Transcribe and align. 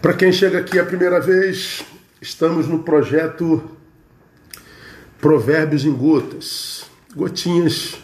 Para 0.00 0.14
quem 0.14 0.32
chega 0.32 0.60
aqui 0.60 0.78
a 0.78 0.84
primeira 0.84 1.20
vez, 1.20 1.84
estamos 2.22 2.66
no 2.66 2.78
projeto 2.78 3.62
Provérbios 5.20 5.84
em 5.84 5.92
Gotas. 5.92 6.86
Gotinhas 7.14 7.98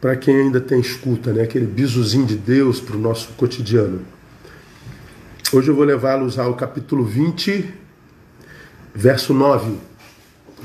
para 0.00 0.14
quem 0.14 0.36
ainda 0.36 0.60
tem 0.60 0.78
escuta, 0.78 1.32
né? 1.32 1.42
aquele 1.42 1.66
bizuzinho 1.66 2.24
de 2.24 2.36
Deus 2.36 2.80
para 2.80 2.96
o 2.96 3.00
nosso 3.00 3.32
cotidiano. 3.32 4.02
Hoje 5.52 5.68
eu 5.68 5.74
vou 5.74 5.84
levá-los 5.84 6.38
ao 6.38 6.54
capítulo 6.54 7.04
20, 7.04 7.68
verso 8.94 9.34
9, 9.34 9.76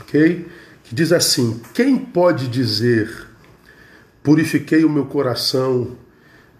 ok? 0.01 0.47
Que 0.83 0.93
diz 0.93 1.11
assim: 1.11 1.59
Quem 1.73 1.97
pode 1.97 2.47
dizer, 2.47 3.27
purifiquei 4.21 4.85
o 4.85 4.89
meu 4.89 5.05
coração, 5.05 5.97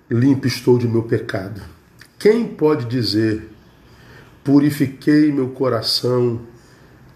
limpo 0.10 0.48
estou 0.48 0.80
de 0.80 0.88
meu 0.88 1.04
pecado? 1.04 1.62
Quem 2.18 2.48
pode 2.48 2.86
dizer, 2.86 3.53
purifiquei 4.44 5.32
meu 5.32 5.50
coração, 5.50 6.42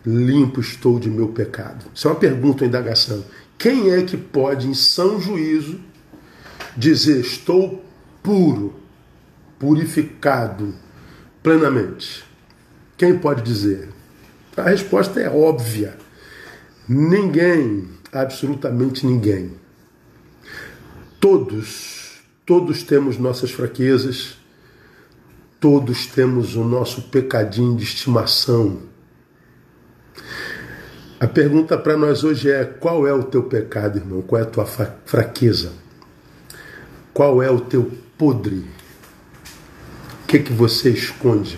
limpo 0.06 0.60
estou 0.60 1.00
de 1.00 1.10
meu 1.10 1.28
pecado? 1.28 1.86
Isso 1.94 2.08
é 2.08 2.12
uma 2.12 2.20
pergunta, 2.20 2.64
uma 2.64 2.68
indagação. 2.68 3.24
Quem 3.58 3.92
é 3.92 4.04
que 4.04 4.16
pode, 4.16 4.68
em 4.68 4.74
são 4.74 5.20
juízo, 5.20 5.80
dizer 6.76 7.20
estou 7.20 7.84
puro, 8.24 8.76
purificado 9.60 10.74
plenamente? 11.42 12.24
Quem 12.98 13.18
pode 13.18 13.42
dizer? 13.42 13.90
A 14.56 14.64
resposta 14.64 15.20
é 15.20 15.30
óbvia. 15.30 15.98
Ninguém, 16.88 17.88
absolutamente 18.12 19.06
ninguém. 19.06 19.52
Todos, 21.20 22.22
todos 22.46 22.84
temos 22.84 23.18
nossas 23.18 23.52
fraquezas, 23.52 24.38
todos 25.60 26.08
temos 26.08 26.56
o 26.56 26.64
nosso 26.64 27.04
pecadinho 27.04 27.76
de 27.76 27.84
estimação. 27.84 28.82
A 31.20 31.28
pergunta 31.28 31.78
para 31.78 31.98
nós 31.98 32.24
hoje 32.24 32.52
é: 32.52 32.64
qual 32.64 33.08
é 33.08 33.14
o 33.14 33.24
teu 33.24 33.44
pecado, 33.44 33.98
irmão? 33.98 34.22
Qual 34.22 34.40
é 34.40 34.44
a 34.44 34.48
tua 34.48 34.66
fraqueza? 34.66 35.72
Qual 37.14 37.42
é 37.42 37.50
o 37.50 37.60
teu 37.60 37.92
podre? 38.18 38.66
O 40.24 40.28
que, 40.28 40.40
que 40.40 40.54
você 40.54 40.90
esconde? 40.90 41.58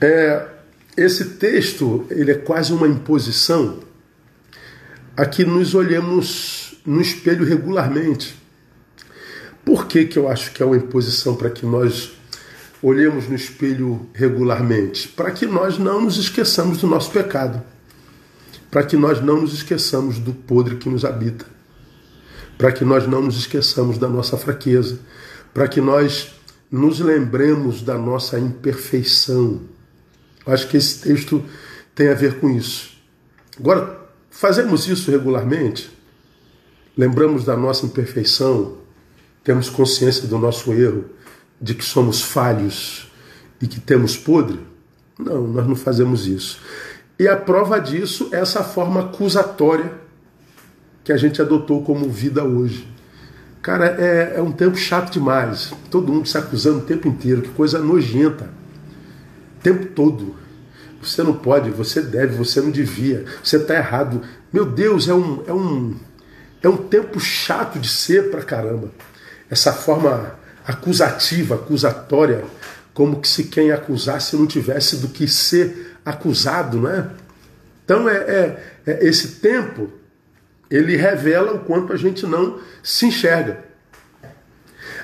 É, 0.00 0.48
esse 0.96 1.36
texto 1.36 2.06
ele 2.10 2.32
é 2.32 2.34
quase 2.34 2.72
uma 2.72 2.88
imposição 2.88 3.80
a 5.16 5.24
que 5.24 5.44
nos 5.44 5.74
olhemos 5.74 6.80
no 6.84 7.00
espelho 7.00 7.44
regularmente. 7.44 8.43
Por 9.84 9.88
que, 9.88 10.06
que 10.06 10.18
eu 10.18 10.28
acho 10.28 10.50
que 10.52 10.62
é 10.62 10.66
uma 10.66 10.78
imposição 10.78 11.36
para 11.36 11.50
que 11.50 11.66
nós 11.66 12.12
olhemos 12.82 13.28
no 13.28 13.34
espelho 13.34 14.08
regularmente? 14.14 15.08
Para 15.08 15.30
que 15.30 15.44
nós 15.44 15.78
não 15.78 16.00
nos 16.00 16.16
esqueçamos 16.16 16.78
do 16.78 16.86
nosso 16.86 17.10
pecado, 17.10 17.62
para 18.70 18.82
que 18.82 18.96
nós 18.96 19.22
não 19.22 19.42
nos 19.42 19.52
esqueçamos 19.52 20.18
do 20.18 20.32
podre 20.32 20.76
que 20.76 20.88
nos 20.88 21.04
habita, 21.04 21.44
para 22.56 22.72
que 22.72 22.84
nós 22.84 23.06
não 23.06 23.20
nos 23.20 23.36
esqueçamos 23.36 23.98
da 23.98 24.08
nossa 24.08 24.38
fraqueza, 24.38 24.98
para 25.52 25.68
que 25.68 25.82
nós 25.82 26.32
nos 26.70 26.98
lembremos 26.98 27.82
da 27.82 27.98
nossa 27.98 28.38
imperfeição, 28.38 29.60
Acho 30.46 30.68
que 30.68 30.76
esse 30.76 31.00
texto 31.00 31.42
tem 31.94 32.08
a 32.08 32.14
ver 32.14 32.38
com 32.38 32.50
isso. 32.50 32.90
Agora, 33.58 33.98
fazemos 34.30 34.86
isso 34.86 35.10
regularmente, 35.10 35.90
lembramos 36.94 37.44
da 37.44 37.56
nossa 37.56 37.86
imperfeição, 37.86 38.83
temos 39.44 39.70
consciência 39.70 40.26
do 40.26 40.38
nosso 40.38 40.72
erro, 40.72 41.04
de 41.60 41.74
que 41.74 41.84
somos 41.84 42.22
falhos 42.22 43.12
e 43.60 43.66
que 43.66 43.78
temos 43.78 44.16
podre? 44.16 44.58
Não, 45.18 45.46
nós 45.46 45.66
não 45.66 45.76
fazemos 45.76 46.26
isso. 46.26 46.58
E 47.18 47.28
a 47.28 47.36
prova 47.36 47.78
disso 47.78 48.30
é 48.32 48.40
essa 48.40 48.64
forma 48.64 49.02
acusatória 49.02 49.92
que 51.04 51.12
a 51.12 51.16
gente 51.16 51.40
adotou 51.40 51.84
como 51.84 52.08
vida 52.08 52.42
hoje. 52.42 52.88
Cara, 53.62 53.86
é, 53.98 54.34
é 54.36 54.42
um 54.42 54.50
tempo 54.50 54.76
chato 54.76 55.12
demais. 55.12 55.72
Todo 55.90 56.12
mundo 56.12 56.26
se 56.26 56.36
acusando 56.36 56.78
o 56.78 56.82
tempo 56.82 57.06
inteiro, 57.06 57.42
que 57.42 57.50
coisa 57.50 57.78
nojenta 57.78 58.50
tempo 59.64 59.86
todo. 59.86 60.36
Você 61.02 61.22
não 61.22 61.32
pode, 61.32 61.70
você 61.70 62.02
deve, 62.02 62.36
você 62.36 62.60
não 62.60 62.70
devia, 62.70 63.24
você 63.42 63.56
está 63.56 63.74
errado. 63.74 64.20
Meu 64.52 64.66
Deus, 64.66 65.08
é 65.08 65.14
um, 65.14 65.42
é 65.46 65.52
um, 65.52 65.96
é 66.62 66.68
um 66.68 66.76
tempo 66.76 67.18
chato 67.18 67.78
de 67.78 67.88
ser 67.88 68.30
pra 68.30 68.42
caramba. 68.42 68.90
Essa 69.54 69.72
forma 69.72 70.34
acusativa, 70.66 71.54
acusatória, 71.54 72.44
como 72.92 73.20
que 73.20 73.28
se 73.28 73.44
quem 73.44 73.70
acusasse 73.70 74.34
não 74.34 74.48
tivesse 74.48 74.96
do 74.96 75.06
que 75.06 75.28
ser 75.28 75.96
acusado, 76.04 76.80
não 76.80 76.90
é? 76.90 77.06
Então 77.84 78.08
é, 78.08 78.16
é, 78.16 78.64
é 78.84 79.06
esse 79.06 79.36
tempo 79.36 79.92
ele 80.68 80.96
revela 80.96 81.54
o 81.54 81.60
quanto 81.60 81.92
a 81.92 81.96
gente 81.96 82.26
não 82.26 82.58
se 82.82 83.06
enxerga. 83.06 83.64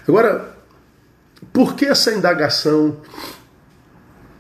Agora, 0.09 0.53
por 1.53 1.77
que 1.77 1.87
essa 1.87 2.13
indagação 2.13 3.01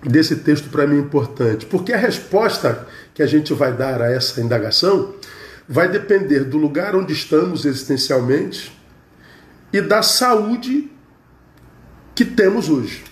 desse 0.02 0.34
texto 0.34 0.70
para 0.70 0.88
mim 0.88 0.96
é 0.96 1.00
importante, 1.02 1.66
porque 1.66 1.92
a 1.92 1.96
resposta 1.96 2.84
que 3.14 3.22
a 3.22 3.26
gente 3.26 3.54
vai 3.54 3.72
dar 3.72 4.02
a 4.02 4.10
essa 4.10 4.40
indagação 4.40 5.14
vai 5.68 5.88
depender 5.88 6.42
do 6.42 6.58
lugar 6.58 6.96
onde 6.96 7.12
estamos 7.12 7.64
existencialmente 7.64 8.79
e 9.72 9.80
da 9.80 10.02
saúde 10.02 10.90
que 12.14 12.24
temos 12.24 12.68
hoje. 12.68 13.04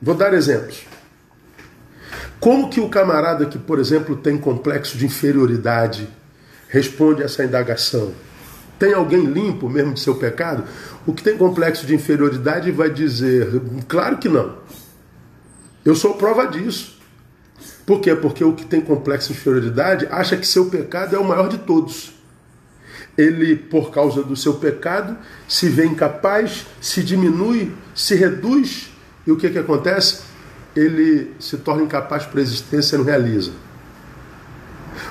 Vou 0.00 0.14
dar 0.14 0.34
exemplos. 0.34 0.84
Como 2.38 2.70
que 2.70 2.80
o 2.80 2.88
camarada 2.88 3.44
que, 3.46 3.58
por 3.58 3.78
exemplo, 3.78 4.16
tem 4.16 4.38
complexo 4.38 4.96
de 4.96 5.04
inferioridade 5.04 6.08
responde 6.68 7.22
a 7.22 7.26
essa 7.26 7.44
indagação? 7.44 8.14
Tem 8.78 8.94
alguém 8.94 9.26
limpo 9.26 9.68
mesmo 9.68 9.92
de 9.92 10.00
seu 10.00 10.14
pecado? 10.14 10.64
O 11.06 11.12
que 11.12 11.22
tem 11.22 11.36
complexo 11.36 11.86
de 11.86 11.94
inferioridade 11.94 12.70
vai 12.70 12.88
dizer, 12.88 13.60
claro 13.86 14.16
que 14.16 14.28
não. 14.28 14.56
Eu 15.84 15.94
sou 15.94 16.14
prova 16.14 16.46
disso. 16.46 16.98
Por 17.84 18.00
quê? 18.00 18.14
Porque 18.14 18.42
o 18.42 18.54
que 18.54 18.64
tem 18.64 18.80
complexo 18.80 19.32
de 19.32 19.38
inferioridade 19.38 20.06
acha 20.10 20.36
que 20.36 20.46
seu 20.46 20.66
pecado 20.70 21.14
é 21.14 21.18
o 21.18 21.24
maior 21.24 21.48
de 21.48 21.58
todos. 21.58 22.14
Ele, 23.16 23.56
por 23.56 23.90
causa 23.90 24.22
do 24.22 24.36
seu 24.36 24.54
pecado, 24.54 25.16
se 25.48 25.68
vê 25.68 25.84
incapaz, 25.84 26.66
se 26.80 27.02
diminui, 27.02 27.72
se 27.94 28.14
reduz, 28.14 28.90
e 29.26 29.32
o 29.32 29.36
que, 29.36 29.50
que 29.50 29.58
acontece? 29.58 30.22
Ele 30.74 31.32
se 31.38 31.58
torna 31.58 31.82
incapaz 31.82 32.24
para 32.24 32.40
a 32.40 32.42
existência 32.42 32.94
e 32.94 32.98
não 32.98 33.04
realiza. 33.04 33.52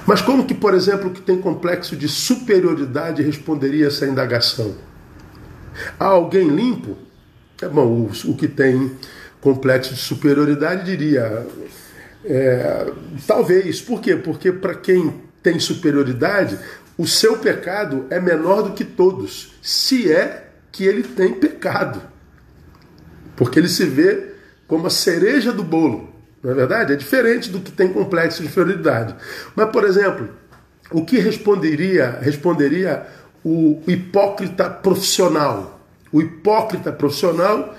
Mas 0.06 0.22
como 0.22 0.46
que, 0.46 0.54
por 0.54 0.74
exemplo, 0.74 1.12
que 1.12 1.22
tem 1.22 1.40
complexo 1.40 1.96
de 1.96 2.08
superioridade 2.08 3.22
responderia 3.22 3.88
essa 3.88 4.06
indagação? 4.06 4.76
Há 6.00 6.06
alguém 6.06 6.48
limpo? 6.48 6.98
É 7.62 7.68
bom, 7.68 7.86
o, 7.86 8.12
o 8.32 8.36
que 8.36 8.48
tem 8.48 8.92
complexo 9.42 9.94
de 9.94 10.00
superioridade, 10.00 10.86
diria. 10.86 11.46
É, 12.26 12.92
talvez. 13.26 13.82
Por 13.82 14.02
quê? 14.02 14.16
Porque 14.16 14.52
para 14.52 14.76
quem 14.76 15.14
tem 15.42 15.60
superioridade, 15.60 16.58
o 17.00 17.08
seu 17.08 17.38
pecado 17.38 18.08
é 18.10 18.20
menor 18.20 18.62
do 18.62 18.74
que 18.74 18.84
todos, 18.84 19.54
se 19.62 20.12
é 20.12 20.50
que 20.70 20.84
ele 20.84 21.02
tem 21.02 21.32
pecado. 21.32 22.02
Porque 23.38 23.58
ele 23.58 23.70
se 23.70 23.86
vê 23.86 24.34
como 24.68 24.86
a 24.86 24.90
cereja 24.90 25.54
do 25.54 25.64
bolo. 25.64 26.14
Não 26.44 26.52
é 26.52 26.54
verdade? 26.54 26.92
É 26.92 26.98
diferente 26.98 27.50
do 27.50 27.62
que 27.62 27.72
tem 27.72 27.94
complexo 27.94 28.42
de 28.42 28.50
inferioridade. 28.50 29.16
Mas, 29.56 29.70
por 29.70 29.86
exemplo, 29.86 30.28
o 30.92 31.06
que 31.06 31.18
responderia, 31.20 32.20
responderia 32.22 33.08
o 33.46 33.82
hipócrita 33.88 34.70
profissional? 34.70 35.80
O 36.12 36.20
hipócrita 36.20 36.92
profissional 36.92 37.78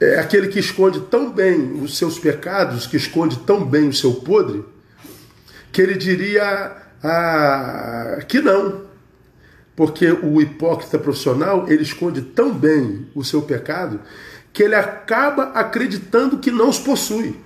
é 0.00 0.18
aquele 0.18 0.48
que 0.48 0.58
esconde 0.58 0.98
tão 1.02 1.30
bem 1.30 1.80
os 1.80 1.96
seus 1.96 2.18
pecados, 2.18 2.88
que 2.88 2.96
esconde 2.96 3.38
tão 3.38 3.64
bem 3.64 3.86
o 3.86 3.94
seu 3.94 4.14
podre, 4.14 4.64
que 5.70 5.80
ele 5.80 5.94
diria 5.94 6.89
ah, 7.02 8.18
que 8.28 8.40
não. 8.40 8.82
Porque 9.74 10.10
o 10.10 10.40
hipócrita 10.40 10.98
profissional, 10.98 11.66
ele 11.68 11.82
esconde 11.82 12.20
tão 12.20 12.52
bem 12.52 13.08
o 13.14 13.24
seu 13.24 13.42
pecado, 13.42 14.00
que 14.52 14.62
ele 14.62 14.74
acaba 14.74 15.44
acreditando 15.54 16.38
que 16.38 16.50
não 16.50 16.68
os 16.68 16.78
possui. 16.78 17.38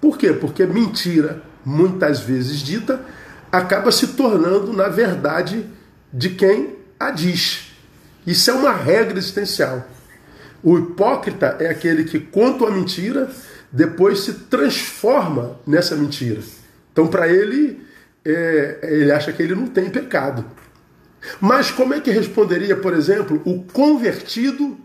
Por 0.00 0.18
quê? 0.18 0.32
Porque 0.32 0.66
mentira, 0.66 1.42
muitas 1.64 2.20
vezes 2.20 2.60
dita, 2.60 3.00
acaba 3.52 3.92
se 3.92 4.08
tornando, 4.08 4.72
na 4.72 4.88
verdade, 4.88 5.66
de 6.12 6.30
quem 6.30 6.76
a 6.98 7.10
diz. 7.10 7.72
Isso 8.26 8.50
é 8.50 8.54
uma 8.54 8.72
regra 8.72 9.18
existencial. 9.18 9.86
O 10.62 10.78
hipócrita 10.78 11.56
é 11.60 11.68
aquele 11.68 12.04
que 12.04 12.18
conta 12.18 12.66
a 12.66 12.70
mentira, 12.70 13.30
depois 13.70 14.20
se 14.20 14.32
transforma 14.32 15.60
nessa 15.66 15.94
mentira. 15.94 16.40
Então, 16.92 17.06
para 17.06 17.28
ele, 17.28 17.85
é, 18.26 18.78
ele 18.82 19.12
acha 19.12 19.32
que 19.32 19.42
ele 19.42 19.54
não 19.54 19.68
tem 19.68 19.88
pecado. 19.88 20.44
Mas 21.40 21.70
como 21.70 21.94
é 21.94 22.00
que 22.00 22.10
responderia, 22.10 22.76
por 22.76 22.92
exemplo, 22.92 23.40
o 23.44 23.62
convertido 23.62 24.76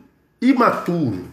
imaturo? 0.41 1.25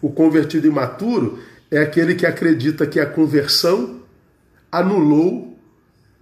O 0.00 0.10
convertido 0.10 0.66
imaturo 0.66 1.38
é 1.70 1.80
aquele 1.80 2.14
que 2.14 2.26
acredita 2.26 2.86
que 2.86 3.00
a 3.00 3.06
conversão 3.06 4.02
anulou 4.70 5.58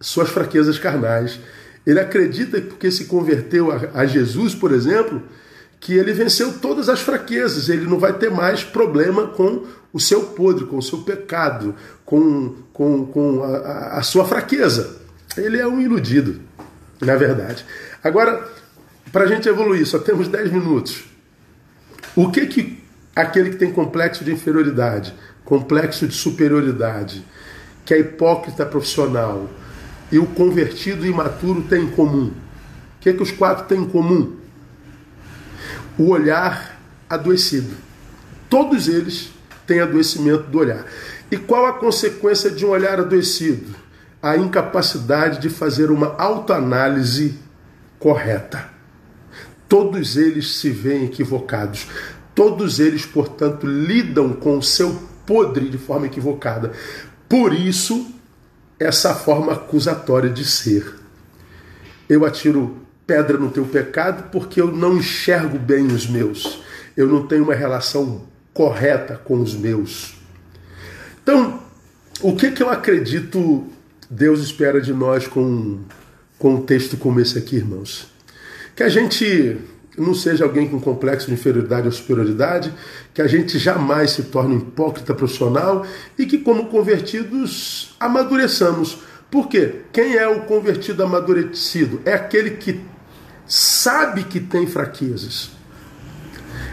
suas 0.01 0.29
fraquezas 0.29 0.79
carnais. 0.79 1.41
Ele 1.87 1.99
acredita 1.99 2.61
que 2.61 2.69
porque 2.69 2.91
se 2.91 3.07
converteu 3.07 3.69
a, 3.95 4.07
Jesus, 4.07 4.55
por 4.55 4.73
exemplo, 4.73 5.23
que 5.79 5.95
ele 5.95 6.13
venceu 6.13 6.59
todas 6.59 6.89
as 6.89 7.01
fraquezas, 7.01 7.69
ele 7.69 7.87
não 7.87 7.99
vai 7.99 8.13
ter 8.13 8.31
mais 8.31 8.63
problema 8.63 9.29
com 9.29 9.65
o 9.93 9.99
seu 9.99 10.23
podre, 10.25 10.67
com 10.67 10.77
o 10.77 10.83
seu 10.83 10.99
pecado, 10.99 11.75
com, 12.05 12.55
com, 12.73 13.07
com 13.07 13.43
a, 13.43 13.99
a 13.99 14.03
sua 14.03 14.25
fraqueza. 14.25 15.00
Ele 15.37 15.59
é 15.59 15.67
um 15.67 15.81
iludido, 15.81 16.41
na 17.01 17.17
verdade. 17.17 17.65
Agora, 18.03 18.49
para 19.13 19.25
a 19.25 19.27
gente 19.27 19.49
evoluir, 19.49 19.87
só 19.87 19.99
temos 19.99 20.29
10 20.29 20.53
minutos. 20.53 21.05
O 22.17 22.31
que 22.31 22.47
que 22.47 22.83
aquele 23.15 23.51
que 23.51 23.57
tem 23.57 23.73
complexo 23.73 24.25
de 24.25 24.33
inferioridade, 24.33 25.15
complexo 25.45 26.07
de 26.07 26.15
superioridade, 26.15 27.25
que 27.85 27.95
é 27.95 27.99
hipócrita 27.99 28.67
profissional 28.67 29.49
e 30.11 30.19
o 30.19 30.27
convertido 30.27 31.07
imaturo 31.07 31.63
têm 31.63 31.85
em 31.85 31.91
comum? 31.91 32.29
O 32.29 33.01
que 33.01 33.13
que 33.13 33.23
os 33.23 33.31
quatro 33.31 33.67
têm 33.67 33.83
em 33.83 33.89
comum? 33.89 34.37
O 35.99 36.09
olhar 36.09 36.79
adoecido. 37.09 37.77
Todos 38.49 38.89
eles 38.89 39.31
têm 39.67 39.81
adoecimento 39.81 40.45
do 40.45 40.59
olhar. 40.59 40.85
E 41.31 41.37
qual 41.37 41.67
a 41.67 41.73
consequência 41.75 42.51
de 42.51 42.67
um 42.67 42.71
olhar 42.71 42.99
adoecido? 42.99 43.75
A 44.23 44.37
incapacidade 44.37 45.41
de 45.41 45.49
fazer 45.49 45.91
uma 45.91 46.15
autoanálise 46.17 47.39
correta. 47.99 48.69
Todos 49.69 50.17
eles 50.17 50.57
se 50.57 50.71
veem 50.71 51.05
equivocados. 51.05 51.87
Todos 52.35 52.81
eles, 52.81 53.07
portanto, 53.07 53.67
lidam 53.67 54.33
com 54.33 54.59
o 54.59 54.63
seu 54.63 54.95
podre 55.27 55.69
de 55.69 55.79
forma 55.79 56.07
equivocada. 56.07 56.73
Por 57.29 57.55
isso, 57.55 58.13
essa 58.79 59.15
forma 59.15 59.53
acusatória 59.53 60.31
de 60.31 60.45
ser. 60.45 60.95
Eu 62.09 62.25
atiro 62.25 62.79
pedra 63.07 63.39
no 63.39 63.51
teu 63.51 63.65
pecado 63.65 64.31
porque 64.31 64.61
eu 64.61 64.73
não 64.73 64.97
enxergo 64.97 65.59
bem 65.59 65.87
os 65.87 66.07
meus. 66.07 66.63
Eu 66.97 67.07
não 67.07 67.27
tenho 67.27 67.45
uma 67.45 67.55
relação 67.55 68.23
correta 68.53 69.17
com 69.17 69.41
os 69.41 69.55
meus. 69.55 70.15
Então, 71.23 71.61
o 72.21 72.35
que, 72.35 72.51
que 72.51 72.63
eu 72.63 72.71
acredito 72.71 73.67
Deus 74.13 74.41
espera 74.41 74.81
de 74.81 74.93
nós 74.93 75.29
com, 75.29 75.79
com 76.37 76.55
um 76.55 76.63
texto 76.63 76.97
como 76.97 77.21
esse 77.21 77.39
aqui, 77.39 77.55
irmãos? 77.55 78.09
Que 78.75 78.83
a 78.83 78.89
gente 78.89 79.57
não 79.97 80.15
seja 80.15 80.45
alguém 80.45 80.69
com 80.69 80.81
complexo 80.81 81.29
de 81.29 81.35
inferioridade 81.35 81.87
ou 81.87 81.93
superioridade, 81.93 82.75
que 83.15 83.23
a 83.23 83.29
gente 83.29 83.57
jamais 83.57 84.11
se 84.11 84.25
torne 84.25 84.57
um 84.57 84.59
hipócrita 84.59 85.15
profissional 85.15 85.87
e 86.19 86.27
que, 86.27 86.39
como 86.39 86.67
convertidos, 86.67 87.95
amadureçamos. 88.01 88.99
Por 89.31 89.49
quê? 89.49 89.83
Quem 89.93 90.17
é 90.17 90.27
o 90.27 90.41
convertido 90.41 91.05
amadurecido? 91.05 92.01
É 92.05 92.13
aquele 92.13 92.53
que 92.53 92.81
sabe 93.47 94.25
que 94.25 94.41
tem 94.41 94.67
fraquezas. 94.67 95.51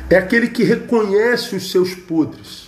É 0.10 0.18
aquele 0.18 0.48
que 0.48 0.64
reconhece 0.64 1.56
os 1.56 1.70
seus 1.70 1.94
podres. 1.94 2.67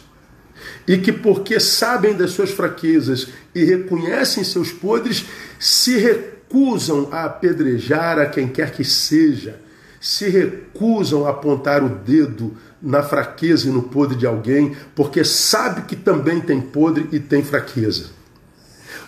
E 0.90 0.98
que, 0.98 1.14
porque 1.14 1.58
sabem 1.58 2.16
das 2.16 2.32
suas 2.32 2.50
fraquezas 2.50 3.28
e 3.56 3.64
reconhecem 3.64 4.44
seus 4.44 4.74
podres, 4.74 5.26
se 5.58 5.98
recusam 5.98 7.08
a 7.12 7.24
apedrejar 7.24 8.20
a 8.20 8.26
quem 8.26 8.50
quer 8.50 8.72
que 8.72 8.84
seja 8.84 9.70
se 10.00 10.30
recusam 10.30 11.26
a 11.26 11.32
apontar 11.32 11.84
o 11.84 11.90
dedo 11.90 12.56
na 12.82 13.04
fraqueza 13.04 13.68
e 13.68 13.72
no 13.72 13.84
podre 13.84 14.18
de 14.18 14.26
alguém, 14.26 14.76
porque 14.96 15.24
sabe 15.24 15.82
que 15.82 15.96
também 15.96 16.40
tem 16.40 16.62
podre 16.62 17.10
e 17.12 17.20
tem 17.20 17.44
fraqueza. 17.44 18.12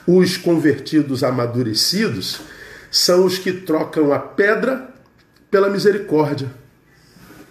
Os 0.06 0.36
convertidos 0.36 1.24
amadurecidos 1.24 2.42
são 2.90 3.26
os 3.26 3.38
que 3.38 3.54
trocam 3.54 4.12
a 4.12 4.20
pedra 4.20 4.90
pela 5.50 5.70
misericórdia. 5.70 6.52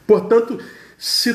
Portanto, 0.07 0.59
se 0.99 1.33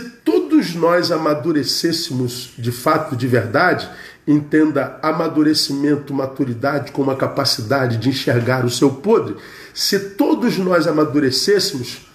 todos 0.55 0.73
nós 0.73 1.11
amadurecêssemos 1.11 2.53
de 2.57 2.71
fato, 2.71 3.13
de 3.13 3.27
verdade, 3.27 3.89
entenda 4.25 4.97
amadurecimento, 5.01 6.13
maturidade 6.13 6.93
como 6.93 7.11
a 7.11 7.15
capacidade 7.17 7.97
de 7.97 8.07
enxergar 8.07 8.63
o 8.63 8.69
seu 8.69 8.89
podre, 8.89 9.35
se 9.73 9.99
todos 9.99 10.57
nós 10.57 10.87
amadurecêssemos, 10.87 12.07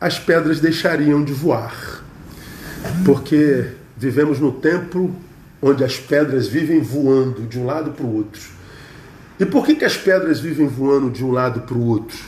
as 0.00 0.18
pedras 0.18 0.58
deixariam 0.58 1.22
de 1.22 1.34
voar. 1.34 2.02
Porque 3.04 3.66
vivemos 3.94 4.40
no 4.40 4.52
tempo 4.52 5.14
onde 5.60 5.84
as 5.84 5.98
pedras 5.98 6.46
vivem 6.48 6.80
voando 6.80 7.42
de 7.42 7.58
um 7.58 7.66
lado 7.66 7.90
para 7.90 8.06
o 8.06 8.16
outro. 8.16 8.40
E 9.38 9.44
por 9.44 9.66
que, 9.66 9.74
que 9.74 9.84
as 9.84 9.98
pedras 9.98 10.40
vivem 10.40 10.66
voando 10.66 11.10
de 11.10 11.22
um 11.22 11.30
lado 11.30 11.60
para 11.60 11.76
o 11.76 11.86
outro? 11.86 12.18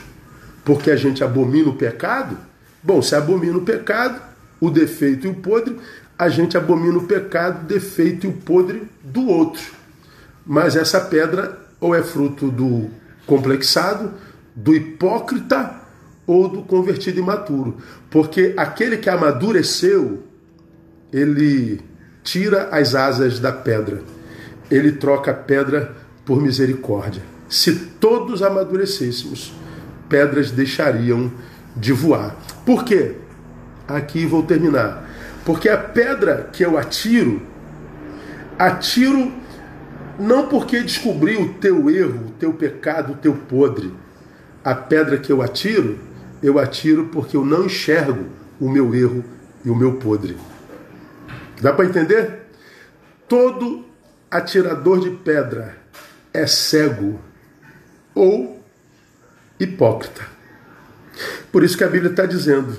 Porque 0.62 0.90
a 0.90 0.96
gente 0.96 1.24
abomina 1.24 1.70
o 1.70 1.74
pecado? 1.74 2.36
Bom, 2.82 3.00
se 3.00 3.14
abomina 3.14 3.56
o 3.56 3.62
pecado, 3.62 4.27
o 4.60 4.70
defeito 4.70 5.26
e 5.26 5.31
o 5.31 5.34
podre, 5.34 5.76
a 6.19 6.28
gente 6.28 6.56
abomina 6.56 6.99
o 6.99 7.06
pecado, 7.06 7.62
o 7.62 7.66
defeito 7.66 8.26
e 8.26 8.31
o 8.31 8.32
podre 8.32 8.82
do 9.02 9.26
outro. 9.28 9.62
Mas 10.44 10.75
essa 10.75 11.00
pedra 11.00 11.58
ou 11.81 11.94
é 11.94 12.02
fruto 12.02 12.50
do 12.50 12.88
complexado, 13.26 14.12
do 14.55 14.75
hipócrita 14.75 15.81
ou 16.26 16.49
do 16.49 16.62
convertido 16.62 17.20
imaturo. 17.20 17.76
Porque 18.10 18.55
aquele 18.56 18.96
que 18.96 19.08
amadureceu, 19.08 20.25
ele 21.12 21.81
tira 22.22 22.69
as 22.70 22.94
asas 22.94 23.38
da 23.38 23.52
pedra, 23.52 24.02
ele 24.70 24.93
troca 24.93 25.31
a 25.31 25.34
pedra 25.34 25.94
por 26.25 26.43
misericórdia. 26.43 27.22
Se 27.49 27.75
todos 27.75 28.43
amadurecêssemos, 28.43 29.54
pedras 30.08 30.50
deixariam 30.50 31.31
de 31.76 31.93
voar. 31.93 32.37
Por 32.66 32.84
quê? 32.84 33.14
Aqui 33.88 34.26
vou 34.26 34.43
terminar. 34.43 35.08
Porque 35.44 35.69
a 35.69 35.79
pedra 35.79 36.50
que 36.52 36.62
eu 36.62 36.76
atiro, 36.76 37.43
atiro 38.58 39.32
não 40.19 40.46
porque 40.46 40.81
descobri 40.81 41.37
o 41.37 41.55
teu 41.55 41.88
erro, 41.88 42.26
o 42.29 42.31
teu 42.32 42.52
pecado, 42.52 43.14
o 43.14 43.17
teu 43.17 43.35
podre 43.35 43.93
a 44.69 44.75
pedra 44.75 45.17
que 45.17 45.32
eu 45.32 45.40
atiro, 45.40 45.99
eu 46.43 46.58
atiro 46.58 47.06
porque 47.06 47.37
eu 47.37 47.44
não 47.44 47.64
enxergo 47.64 48.26
o 48.61 48.68
meu 48.68 48.95
erro 48.95 49.25
e 49.64 49.71
o 49.71 49.75
meu 49.75 49.95
podre. 49.95 50.37
Dá 51.61 51.73
para 51.73 51.87
entender? 51.87 52.49
Todo 53.26 53.87
atirador 54.30 55.00
de 55.00 55.11
pedra 55.11 55.76
é 56.35 56.47
cego 56.47 57.18
ou 58.14 58.62
hipócrita. 59.59 60.23
Por 61.50 61.64
isso 61.64 61.76
que 61.76 61.85
a 61.85 61.88
Bíblia 61.88 62.11
está 62.11 62.26
dizendo: 62.26 62.76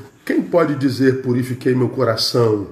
pode 0.49 0.75
dizer 0.75 1.21
purifiquei 1.21 1.73
meu 1.75 1.89
coração, 1.89 2.67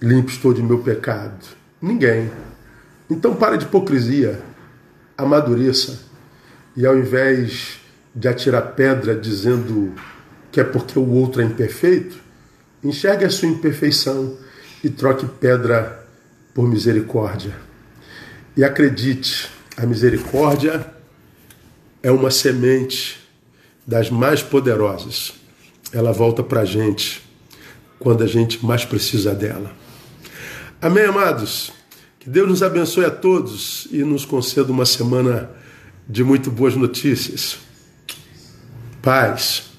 limpo 0.00 0.30
estou 0.30 0.52
de 0.52 0.62
meu 0.62 0.78
pecado? 0.78 1.44
Ninguém. 1.80 2.30
Então 3.10 3.34
para 3.34 3.56
de 3.56 3.64
hipocrisia, 3.64 4.40
amadureça 5.16 6.00
e 6.76 6.86
ao 6.86 6.96
invés 6.96 7.80
de 8.14 8.28
atirar 8.28 8.74
pedra 8.74 9.14
dizendo 9.14 9.92
que 10.50 10.60
é 10.60 10.64
porque 10.64 10.98
o 10.98 11.08
outro 11.10 11.42
é 11.42 11.44
imperfeito, 11.44 12.16
enxergue 12.82 13.24
a 13.24 13.30
sua 13.30 13.48
imperfeição 13.48 14.36
e 14.82 14.88
troque 14.88 15.26
pedra 15.26 16.06
por 16.54 16.68
misericórdia. 16.68 17.54
E 18.56 18.62
acredite, 18.62 19.50
a 19.76 19.84
misericórdia 19.84 20.86
é 22.02 22.10
uma 22.10 22.30
semente 22.30 23.20
das 23.86 24.10
mais 24.10 24.42
poderosas. 24.42 25.43
Ela 25.94 26.12
volta 26.12 26.42
para 26.42 26.62
a 26.62 26.64
gente 26.64 27.22
quando 28.00 28.24
a 28.24 28.26
gente 28.26 28.64
mais 28.66 28.84
precisa 28.84 29.34
dela. 29.34 29.72
Amém, 30.82 31.04
amados? 31.04 31.72
Que 32.18 32.28
Deus 32.28 32.48
nos 32.48 32.62
abençoe 32.62 33.04
a 33.04 33.10
todos 33.10 33.86
e 33.92 33.98
nos 33.98 34.24
conceda 34.24 34.72
uma 34.72 34.84
semana 34.84 35.50
de 36.08 36.24
muito 36.24 36.50
boas 36.50 36.74
notícias. 36.74 37.58
Paz. 39.00 39.73